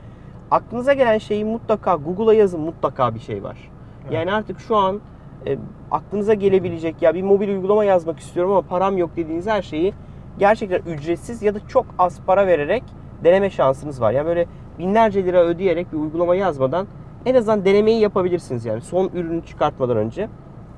aklınıza 0.51 0.93
gelen 0.93 1.17
şeyi 1.17 1.45
mutlaka 1.45 1.95
Google'a 1.95 2.33
yazın 2.33 2.61
mutlaka 2.61 3.15
bir 3.15 3.19
şey 3.19 3.43
var. 3.43 3.57
Evet. 4.03 4.13
Yani 4.13 4.33
artık 4.33 4.59
şu 4.59 4.75
an 4.75 4.99
e, 5.47 5.57
aklınıza 5.91 6.33
gelebilecek 6.33 7.01
ya 7.01 7.13
bir 7.13 7.21
mobil 7.21 7.49
uygulama 7.49 7.85
yazmak 7.85 8.19
istiyorum 8.19 8.51
ama 8.51 8.61
param 8.61 8.97
yok 8.97 9.09
dediğiniz 9.15 9.47
her 9.47 9.61
şeyi 9.61 9.93
gerçekten 10.39 10.91
ücretsiz 10.91 11.43
ya 11.43 11.55
da 11.55 11.59
çok 11.67 11.85
az 11.99 12.21
para 12.25 12.47
vererek 12.47 12.83
deneme 13.23 13.49
şansınız 13.49 14.01
var. 14.01 14.11
Yani 14.11 14.25
böyle 14.25 14.45
binlerce 14.79 15.23
lira 15.25 15.43
ödeyerek 15.43 15.93
bir 15.93 15.97
uygulama 15.97 16.35
yazmadan 16.35 16.87
en 17.25 17.35
azından 17.35 17.65
denemeyi 17.65 17.99
yapabilirsiniz 18.01 18.65
yani 18.65 18.81
son 18.81 19.09
ürünü 19.13 19.45
çıkartmadan 19.45 19.97
önce. 19.97 20.29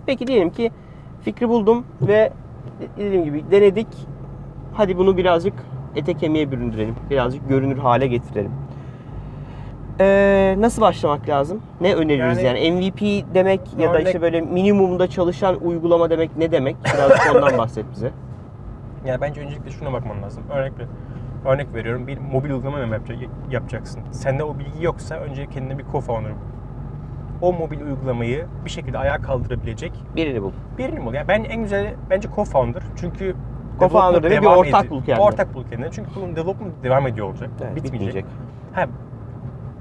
Peki 0.06 0.28
diyelim 0.28 0.50
ki 0.50 0.72
fikri 1.22 1.50
buldum 1.50 1.86
ve 2.02 2.34
dediğim 2.98 3.24
gibi 3.24 3.44
denedik. 3.52 3.88
Hadi 4.74 4.98
bunu 4.98 5.18
birazcık 5.18 5.54
ete 5.96 6.14
kemiğe 6.14 6.52
büründürelim. 6.52 6.96
Birazcık 7.10 7.50
görünür 7.50 7.78
hale 7.78 8.08
getirelim. 8.08 8.52
Ee, 10.00 10.56
nasıl 10.60 10.82
başlamak 10.82 11.30
lazım? 11.30 11.62
Ne 11.82 11.96
öneririz 11.96 12.44
yani, 12.44 12.66
Yani- 12.66 12.72
MVP 12.72 13.26
demek 13.34 13.62
ya 13.80 13.94
da 13.94 14.00
işte 14.00 14.22
böyle 14.22 14.42
minimumda 14.42 15.08
çalışan 15.08 15.56
uygulama 15.66 16.10
demek 16.10 16.38
ne 16.38 16.52
demek? 16.52 16.76
Birazcık 16.86 17.36
ondan 17.36 17.58
bahset 17.58 17.86
bize. 17.92 18.12
Yani 19.06 19.22
bence 19.22 19.42
öncelikle 19.42 19.72
şuna 19.72 19.94
bakman 19.94 20.22
lazım. 20.24 20.44
Örnek 20.54 20.74
örnek 21.46 21.74
veriyorum. 21.74 22.08
Bir 22.08 22.18
mobil 22.18 22.50
uygulama 22.50 22.78
mı 22.78 22.94
yapacak- 22.94 23.30
yapacaksın? 23.52 24.02
Sende 24.12 24.44
o 24.44 24.60
bilgi 24.60 24.84
yoksa 24.86 25.16
önce 25.16 25.46
kendine 25.50 25.78
bir 25.78 25.84
co-founder. 25.84 26.32
O 27.42 27.54
mobil 27.54 27.82
uygulamayı 27.82 28.46
bir 28.66 28.70
şekilde 28.70 28.98
ayağa 28.98 29.18
kaldırabilecek 29.22 29.92
Birini 30.16 30.42
bul. 30.42 30.52
birini 30.78 31.06
bul. 31.06 31.14
Yani 31.14 31.28
ben 31.28 31.44
en 31.44 31.62
güzeli 31.64 31.96
bence 32.10 32.28
co-founder. 32.30 32.82
Çünkü 32.96 33.36
Co-founder 33.90 34.24
demek 34.24 34.42
bir 34.42 34.48
ortak 34.48 34.84
edi- 34.86 34.90
bul 34.90 35.04
kendine. 35.04 35.26
Ortak 35.26 35.54
bul 35.54 35.64
kendine. 35.70 35.92
Çünkü 35.92 36.10
bunun 36.16 36.36
development 36.36 36.84
devam 36.84 37.08
ediyor 37.08 37.28
olacak. 37.28 37.50
Evet, 37.62 37.76
bitmeyecek. 37.76 37.94
bitmeyecek. 37.94 38.26
Ha, 38.74 38.86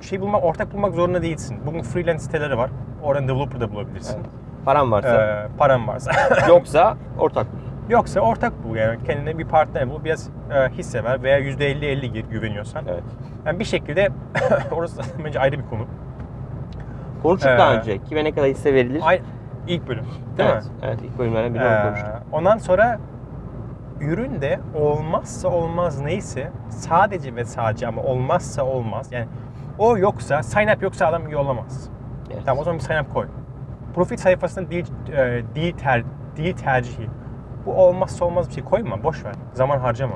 şey 0.00 0.21
bulmak, 0.21 0.45
ortak 0.45 0.73
bulmak 0.75 0.95
zorunda 0.95 1.23
değilsin. 1.23 1.59
Bugün 1.66 1.83
freelance 1.83 2.19
siteleri 2.19 2.59
var. 2.59 2.71
Oradan 3.02 3.28
developer 3.28 3.61
da 3.61 3.73
bulabilirsin. 3.73 4.16
Evet. 4.16 4.26
Param 4.64 4.92
varsa. 4.92 5.23
Ee, 5.23 5.49
paran 5.59 5.88
varsa. 5.88 6.11
Yoksa 6.49 6.97
ortak 7.19 7.47
bul. 7.52 7.59
Yoksa 7.92 8.21
ortak 8.21 8.52
bul 8.64 8.76
yani 8.76 9.04
kendine 9.07 9.38
bir 9.38 9.45
partner 9.45 9.90
bul. 9.90 10.04
Biraz 10.04 10.28
e, 10.28 10.69
hisse 10.69 11.04
ver 11.04 11.23
veya 11.23 11.40
%50-50 11.40 12.07
gir 12.07 12.25
güveniyorsan. 12.25 12.85
Evet. 12.88 13.02
Yani 13.47 13.59
bir 13.59 13.64
şekilde 13.64 14.09
orası 14.71 15.02
bence 15.25 15.40
ayrı 15.40 15.59
bir 15.59 15.64
konu. 15.71 15.87
Konuştuk 17.23 17.50
Ee, 17.50 17.59
daha 17.59 17.75
önce. 17.75 17.99
Kime 17.99 18.25
ne 18.25 18.33
kadar 18.33 18.49
hisse 18.49 18.75
verilir? 18.75 19.02
Ay, 19.04 19.21
ilk 19.69 19.88
bölüm. 19.88 20.04
Değil 20.38 20.50
evet. 20.52 20.64
mi? 20.64 20.71
Evet 20.83 20.99
ilk 21.02 21.19
bölümlerden 21.19 21.54
biri 21.54 21.62
Ee, 21.62 21.66
onu 21.66 21.83
konuştuk. 21.83 22.09
ondan 22.33 22.59
sonra 22.59 22.99
ürün 24.00 24.40
de 24.40 24.61
olmazsa 24.75 25.49
olmaz 25.49 26.00
neyse 26.00 26.50
sadece 26.69 27.37
ve 27.37 27.45
sadece 27.45 27.87
ama 27.88 28.02
olmazsa 28.02 28.64
olmaz. 28.64 29.09
Yani 29.12 29.26
o 29.78 29.99
yoksa 29.99 30.42
sign 30.42 30.69
up 30.76 30.83
yoksa 30.83 31.07
adam 31.07 31.26
üye 31.26 31.37
olamaz. 31.37 31.88
Evet. 32.33 32.42
Tamam 32.47 32.61
o 32.61 32.64
zaman 32.64 32.78
bir 32.78 32.85
sign 32.85 32.99
up 33.02 33.14
koy. 33.14 33.26
Profil 33.95 34.16
sayfasında 34.16 34.71
değil, 34.71 34.87
e, 35.12 35.42
değil, 35.54 35.76
ter, 35.76 36.04
değil 36.37 36.57
tercihi. 36.57 37.09
Bu 37.66 37.73
olmazsa 37.75 38.25
olmaz 38.25 38.49
bir 38.49 38.54
şey 38.54 38.64
koyma. 38.64 39.02
Boş 39.02 39.25
ver. 39.25 39.35
Zaman 39.52 39.78
harcama. 39.78 40.14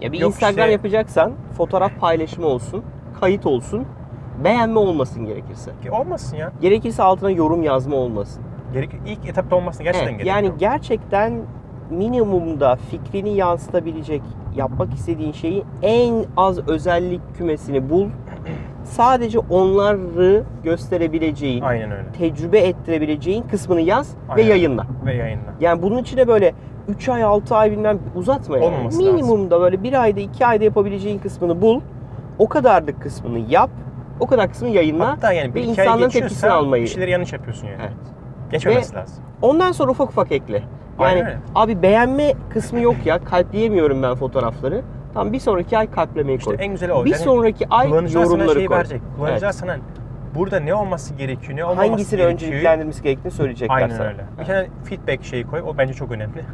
Ya 0.00 0.12
bir 0.12 0.20
Yok 0.20 0.28
Instagram 0.28 0.58
işte- 0.58 0.72
yapacaksan 0.72 1.32
fotoğraf 1.56 1.92
paylaşımı 2.00 2.46
olsun, 2.46 2.84
kayıt 3.20 3.46
olsun, 3.46 3.86
beğenme 4.44 4.78
olmasın 4.78 5.24
gerekirse. 5.24 5.70
Ki 5.82 5.90
olmasın 5.90 6.36
ya. 6.36 6.52
Gerekirse 6.60 7.02
altına 7.02 7.30
yorum 7.30 7.62
yazma 7.62 7.96
olmasın. 7.96 8.42
Gerek 8.72 8.90
ilk 9.06 9.26
etapta 9.26 9.56
olmasın 9.56 9.84
gerçekten 9.84 10.08
Evet, 10.08 10.18
gerekiyor. 10.24 10.36
yani 10.36 10.58
gerçekten 10.58 11.42
minimumda 11.90 12.76
fikrini 12.76 13.36
yansıtabilecek, 13.36 14.22
yapmak 14.56 14.94
istediğin 14.94 15.32
şeyi 15.32 15.64
en 15.82 16.24
az 16.36 16.68
özellik 16.68 17.20
kümesini 17.38 17.90
bul. 17.90 18.06
Sadece 18.84 19.38
onları 19.38 20.44
gösterebileceğin, 20.64 21.62
Aynen 21.62 21.90
öyle. 21.90 22.12
tecrübe 22.18 22.58
ettirebileceğin 22.58 23.42
kısmını 23.42 23.80
yaz 23.80 24.14
ve 24.28 24.32
Aynen. 24.32 24.48
yayınla. 24.48 24.86
Ve 25.06 25.14
yayınla. 25.14 25.54
Yani 25.60 25.82
bunun 25.82 25.98
içine 25.98 26.28
böyle 26.28 26.54
3 26.88 27.08
ay 27.08 27.22
6 27.22 27.56
ay 27.56 27.70
bilmem 27.70 27.98
uzatma 28.14 28.56
yani. 28.56 28.66
Olmaması 28.66 28.98
Minimumda 28.98 29.60
böyle 29.60 29.82
1 29.82 30.02
ayda 30.02 30.20
2 30.20 30.46
ayda 30.46 30.64
yapabileceğin 30.64 31.18
kısmını 31.18 31.62
bul. 31.62 31.80
O 32.38 32.48
kadarlık 32.48 33.02
kısmını 33.02 33.38
yap. 33.38 33.70
O 34.20 34.26
kadar 34.26 34.48
kısmını 34.50 34.70
yayınla. 34.70 35.08
Hatta 35.08 35.32
yani 35.32 35.50
ve 35.50 35.54
bir 35.54 35.62
hikaye 35.62 35.88
insanların 35.88 36.10
tepkisini 36.10 36.50
almayı. 36.50 36.82
bir 36.82 36.88
şeyleri 36.88 37.10
yanlış 37.10 37.32
yapıyorsun 37.32 37.66
yani. 37.66 37.80
Evet. 37.80 37.92
Geçmemesi 38.50 38.94
lazım. 38.94 39.24
Ondan 39.42 39.72
sonra 39.72 39.90
ufak 39.90 40.08
ufak 40.08 40.32
ekle. 40.32 40.62
Yani 41.00 41.24
Aynen 41.24 41.36
abi 41.54 41.82
beğenme 41.82 42.34
kısmı 42.50 42.80
yok 42.80 42.96
ya. 43.04 43.24
Kalpleyemiyorum 43.24 44.02
ben 44.02 44.14
fotoğrafları. 44.14 44.82
Tamam 45.14 45.32
bir 45.32 45.40
sonraki 45.40 45.78
ay 45.78 45.90
kalplemeyi 45.90 46.38
İşte 46.38 46.56
koy. 46.56 46.64
en 46.64 46.72
güzeli 46.72 46.92
o. 46.92 47.04
bir 47.04 47.10
Yani 47.10 47.22
sonraki 47.22 47.66
ay 47.70 47.88
kullanıcılar 47.88 48.24
sana 48.24 48.34
yorumları 48.34 48.56
şeyi 48.58 48.66
koy. 48.66 48.76
verecek. 48.76 49.00
Kullanıcılar 49.16 49.46
Evet. 49.48 49.54
sana 49.54 49.76
burada 50.34 50.60
ne 50.60 50.74
olması 50.74 51.14
gerekiyor, 51.14 51.56
ne 51.58 51.64
olmaması 51.64 51.88
Hangisini 51.90 52.16
gerekiyor. 52.18 52.32
önceliklendirmesi 52.50 53.02
gerektiğini 53.02 53.30
söyleyecekler 53.32 53.76
Aynen 53.76 53.94
sana. 53.96 54.06
öyle. 54.06 54.24
Bir 54.40 54.44
tane 54.44 54.66
feedback 54.84 55.24
şeyi 55.24 55.44
koy. 55.44 55.60
O 55.66 55.78
bence 55.78 55.94
çok 55.94 56.10
önemli. 56.12 56.44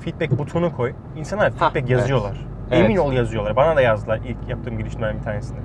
Feedback 0.00 0.38
butonu 0.38 0.76
koy. 0.76 0.92
İnsanlar 1.16 1.50
feedback 1.50 1.76
evet. 1.76 1.90
yazıyorlar. 1.90 2.46
Evet. 2.70 2.84
Emin 2.84 2.96
ol 2.96 3.12
yazıyorlar. 3.12 3.56
Bana 3.56 3.76
da 3.76 3.80
yazdılar 3.80 4.20
ilk 4.24 4.48
yaptığım 4.48 4.78
girişimlerden 4.78 5.18
bir 5.18 5.24
tanesinde. 5.24 5.60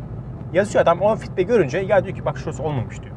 Yazıyor 0.53 0.83
adam 0.83 1.01
o 1.01 1.15
feedback 1.15 1.47
görünce 1.47 1.77
ya 1.79 2.03
diyor 2.03 2.15
ki 2.15 2.25
bak 2.25 2.37
şurası 2.37 2.63
olmamış 2.63 3.01
diyor. 3.01 3.15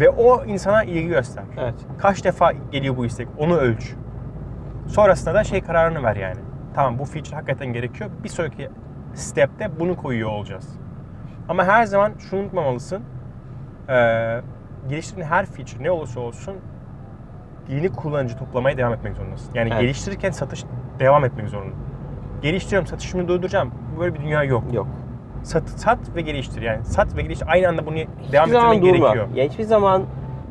Ve 0.00 0.10
o 0.10 0.44
insana 0.44 0.84
ilgi 0.84 1.08
göster. 1.08 1.44
Evet. 1.58 1.74
Kaç 1.98 2.24
defa 2.24 2.52
geliyor 2.72 2.96
bu 2.96 3.06
istek 3.06 3.28
onu 3.38 3.56
ölç. 3.56 3.94
Sonrasında 4.86 5.34
da 5.34 5.44
şey 5.44 5.60
kararını 5.60 6.02
ver 6.02 6.16
yani. 6.16 6.40
Tamam 6.74 6.98
bu 6.98 7.04
feature 7.04 7.34
hakikaten 7.36 7.72
gerekiyor. 7.72 8.10
Bir 8.24 8.28
sonraki 8.28 8.68
step'te 9.14 9.80
bunu 9.80 9.96
koyuyor 9.96 10.30
olacağız. 10.30 10.68
Ama 11.48 11.64
her 11.64 11.84
zaman 11.84 12.12
şunu 12.18 12.40
unutmamalısın. 12.40 13.02
Ee, 13.88 14.40
geliştirdiğin 14.88 15.26
her 15.28 15.46
feature 15.46 15.82
ne 15.82 15.90
olursa 15.90 16.20
olsun 16.20 16.54
yeni 17.68 17.92
kullanıcı 17.92 18.38
toplamaya 18.38 18.76
devam 18.76 18.92
etmek 18.92 19.16
zorundasın. 19.16 19.54
Yani 19.54 19.68
Evet. 19.72 19.80
geliştirirken 19.80 20.30
satış 20.30 20.64
devam 20.98 21.24
etmek 21.24 21.48
zorunda. 21.48 21.74
Geliştiriyorum, 22.42 22.86
satışımı 22.86 23.28
durduracağım. 23.28 23.70
Böyle 24.00 24.14
bir 24.14 24.20
dünya 24.20 24.44
yok. 24.44 24.64
Yok. 24.74 24.86
Sat, 25.46 25.68
sat 25.68 25.98
ve 26.16 26.20
geliştir. 26.20 26.62
Yani 26.62 26.84
sat 26.84 27.16
ve 27.16 27.22
geliştir. 27.22 27.46
Aynı 27.50 27.68
anda 27.68 27.86
bunu 27.86 27.94
devam 27.96 28.06
hiçbir 28.46 28.52
zaman 28.58 28.76
ettirmen 28.76 29.00
gerekiyor. 29.00 29.26
Ya 29.34 29.44
hiçbir 29.44 29.64
zaman 29.64 30.02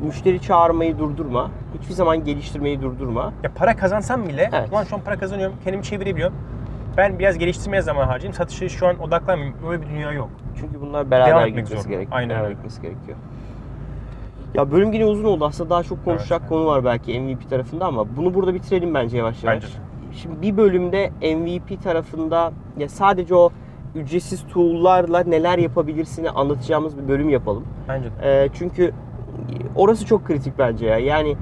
müşteri 0.06 0.42
çağırmayı 0.42 1.00
durdurma. 1.00 1.52
Hiçbir 1.82 1.94
zaman 1.94 2.24
geliştirmeyi 2.24 2.82
durdurma. 2.82 3.34
Ya 3.44 3.52
para 3.56 3.76
kazansam 3.76 4.28
bile, 4.28 4.50
Evet. 4.54 4.70
ulan 4.72 4.84
şu 4.84 4.96
an 4.96 5.02
para 5.02 5.18
kazanıyorum, 5.18 5.56
kendimi 5.64 5.84
çevirebiliyorum. 5.84 6.36
Ben 6.98 7.20
biraz 7.20 7.38
geliştirmeye 7.38 7.82
zaman 7.82 8.08
harcayayım, 8.08 8.34
satışı 8.34 8.70
şu 8.70 8.88
an 8.88 9.00
odaklanmayayım. 9.00 9.58
Öyle 9.70 9.82
bir 9.82 9.88
dünya 9.88 10.12
yok. 10.12 10.30
Çünkü 10.60 10.82
bunlar 10.82 11.12
beraber 11.12 11.32
Devam 11.32 11.46
gitmesi 11.46 11.74
zorunda. 11.74 11.90
gerekiyor. 11.90 12.18
Aynen 12.18 12.30
beraber 12.30 12.52
gitmesi 12.52 12.82
gerekiyor. 12.82 13.18
Ya 14.54 14.72
bölüm 14.72 14.94
yine 14.94 15.06
uzun 15.06 15.24
oldu. 15.24 15.46
Aslında 15.46 15.70
daha 15.70 15.84
çok 15.84 16.06
konuşacak 16.06 16.40
Evet. 16.42 16.50
konu 16.50 16.66
var 16.66 16.86
belki 16.86 17.20
MVP 17.20 17.50
tarafında 17.50 17.86
ama 17.86 18.06
bunu 18.18 18.34
burada 18.34 18.54
bitirelim 18.54 18.94
bence 18.94 19.18
yavaş 19.18 19.44
yavaş. 19.44 19.56
Bence 19.64 19.68
de. 19.68 19.80
Şimdi 20.14 20.42
bir 20.42 20.58
bölümde 20.58 21.10
MVP 21.36 21.84
tarafında 21.84 22.52
ya 22.78 22.90
sadece 22.90 23.36
o 23.36 23.50
ücretsiz 23.96 24.48
tool'larla 24.48 25.24
neler 25.24 25.58
yapabilirsini 25.58 26.30
anlatacağımız 26.30 26.98
bir 26.98 27.08
bölüm 27.08 27.30
yapalım. 27.30 27.64
Bence 27.88 28.06
de. 28.06 28.44
Ee, 28.44 28.50
çünkü 28.54 28.92
orası 29.76 30.06
çok 30.06 30.26
kritik 30.26 30.54
bence 30.60 30.86
ya. 30.86 30.98
Yani 30.98 31.36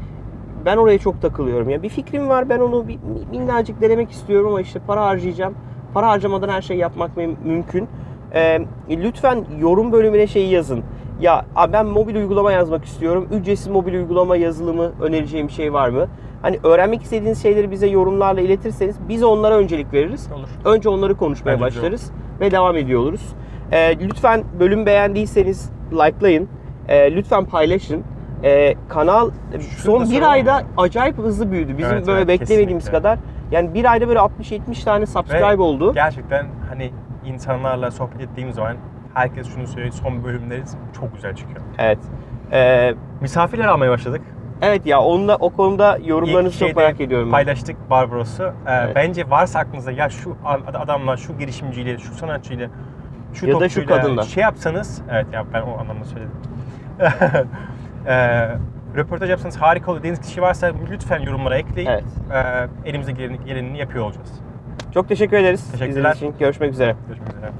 ben 0.66 0.78
oraya 0.78 0.98
çok 0.98 1.22
takılıyorum. 1.22 1.70
Ya 1.70 1.84
bir 1.84 1.90
fikrim 1.90 2.30
var 2.30 2.50
ben 2.50 2.60
onu 2.60 2.88
bir 2.88 3.00
minnacık 3.32 3.82
denemek 3.82 4.12
istiyorum 4.12 4.48
ama 4.48 4.62
işte 4.62 4.80
para 4.88 5.06
harcayacağım. 5.06 5.54
Para 5.94 6.08
harcamadan 6.10 6.50
her 6.50 6.62
şeyi 6.62 6.80
yapmak 6.80 7.18
mümkün. 7.46 7.88
Ee, 8.34 8.60
lütfen 8.90 9.46
yorum 9.60 9.92
bölümüne 9.92 10.28
şeyi 10.28 10.52
yazın. 10.52 10.84
Ya 11.22 11.46
ben 11.74 11.86
mobil 11.86 12.16
uygulama 12.16 12.52
yazmak 12.52 12.86
istiyorum. 12.86 13.28
Ücretsiz 13.32 13.68
mobil 13.68 13.94
uygulama 13.94 14.36
yazılımı 14.36 14.92
önereceğim 15.02 15.48
bir 15.48 15.54
şey 15.54 15.74
var 15.74 15.90
mı? 15.90 16.08
Hani 16.42 16.60
öğrenmek 16.64 17.02
istediğiniz 17.02 17.44
şeyleri 17.44 17.72
bize 17.72 17.88
yorumlarla 17.88 18.42
iletirseniz 18.42 18.96
biz 19.10 19.24
onlara 19.24 19.58
öncelik 19.58 19.94
veririz. 19.94 20.30
Olur. 20.36 20.76
Önce 20.76 20.90
onları 20.90 21.16
konuşmaya 21.16 21.52
Bence 21.52 21.66
başlarız 21.66 22.12
ve 22.40 22.52
devam 22.52 22.78
ediyor 22.78 23.00
oluruz. 23.00 23.34
Ee, 23.72 24.00
lütfen 24.00 24.44
bölüm 24.60 24.86
beğendiyseniz 24.86 25.70
likelayın. 25.92 26.50
Ee, 26.88 27.16
lütfen 27.16 27.46
paylaşın. 27.46 28.04
Ee, 28.44 28.76
kanal 28.90 29.32
son 29.78 30.10
bir 30.10 30.22
ayda 30.32 30.60
mı? 30.60 30.66
acayip 30.78 31.18
hızlı 31.18 31.52
büyüdü. 31.52 31.78
Bizim 31.78 31.94
Evet, 31.94 32.08
böyle 32.08 32.18
evet, 32.20 32.28
beklemediğimiz 32.28 32.86
kesinlikle. 32.86 33.10
kadar. 33.10 33.20
Yani 33.52 33.74
bir 33.74 33.92
ayda 33.92 34.08
böyle 34.08 34.20
60-70 34.20 34.84
tane 34.84 35.06
subscribe 35.06 35.58
Ve 35.58 35.62
oldu. 35.62 35.94
Gerçekten 35.94 36.48
hani 36.70 36.92
insanlarla 37.26 37.92
sohbet 37.92 38.22
ettiğim 38.22 38.54
zaman 38.54 38.76
herkes 39.14 39.54
şunu 39.54 39.68
söylüyor, 39.68 39.94
son 39.94 40.24
bölümleri 40.24 40.64
çok 41.00 41.16
güzel 41.16 41.36
çıkıyor. 41.36 41.60
Evet. 41.78 42.00
Ee, 42.52 42.94
Misafirler 43.22 43.66
almaya 43.66 43.92
başladık. 43.92 44.22
Evet 44.64 44.86
ya 44.86 45.02
onunla 45.02 45.36
o 45.36 45.50
konuda 45.50 46.00
yorumlarınızı 46.06 46.60
çok 46.60 46.76
merak 46.76 47.02
ediyorum. 47.02 47.32
Paylaştık 47.32 47.90
Barbaros'u. 47.90 48.44
Ee, 48.44 48.52
Evet. 48.68 48.96
Bence 48.96 49.30
varsa 49.30 49.60
aklınızda 49.60 49.92
ya 49.92 50.10
şu 50.10 50.38
ad- 50.46 50.76
adamla, 50.76 51.18
şu 51.18 51.38
girişimciyle, 51.38 51.98
şu 51.98 52.14
sanatçıyla 52.14 52.70
şu 53.34 53.48
Ya 53.48 53.60
da 53.60 53.70
şu 53.70 53.86
kadınla. 53.86 54.24
Şey 54.24 54.44
yapsanız, 54.44 55.02
evet 55.12 55.26
ya 55.34 55.46
ben 55.54 55.62
o 55.62 55.80
anlamda 55.80 56.06
söyledim. 56.06 56.32
e, 58.08 58.48
röportaj 58.96 59.30
yapsanız 59.30 59.58
harika 59.58 59.92
olur 59.92 60.00
dediğiniz 60.00 60.22
kişi 60.22 60.42
varsa 60.42 60.72
lütfen 60.92 61.20
yorumlara 61.20 61.58
ekleyin. 61.58 61.90
Evet. 61.90 62.04
E, 62.86 62.90
elimize 62.90 63.12
geleni, 63.12 63.46
gelenini 63.46 63.78
yapıyor 63.78 64.06
olacağız. 64.06 64.32
Çok 64.94 65.10
teşekkür 65.10 65.38
ederiz. 65.38 65.72
Teşekkürler. 65.72 65.90
İzlediğiniz 65.90 66.18
için 66.18 66.34
görüşmek 66.40 66.72
üzere. 66.74 66.96
Görüşmek 67.08 67.30
üzere. 67.30 67.52